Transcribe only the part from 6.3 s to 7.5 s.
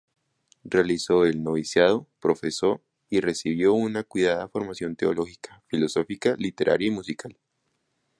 literaria y musical.